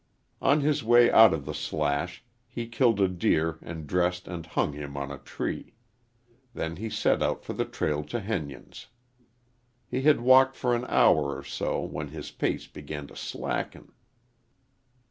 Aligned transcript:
On 0.41 0.61
his 0.61 0.83
way 0.83 1.11
out 1.11 1.31
of 1.31 1.45
the 1.45 1.53
slash 1.53 2.23
he 2.47 2.65
killed 2.65 2.99
a 2.99 3.07
deer, 3.07 3.59
and 3.61 3.85
dressed 3.85 4.27
and 4.27 4.47
hung 4.47 4.73
him 4.73 4.97
on 4.97 5.11
a 5.11 5.19
tree. 5.19 5.75
Then 6.55 6.77
he 6.77 6.89
set 6.89 7.21
out 7.21 7.43
for 7.45 7.53
the 7.53 7.65
trail 7.65 8.03
to 8.05 8.19
Henyon's. 8.19 8.87
He 9.85 10.01
had 10.01 10.21
walked 10.21 10.55
for 10.55 10.73
an 10.75 10.85
hour 10.87 11.37
or 11.37 11.43
so 11.43 11.81
when 11.81 12.07
his 12.07 12.31
pace 12.31 12.65
began 12.65 13.05
to 13.09 13.15
slacken. 13.15 13.91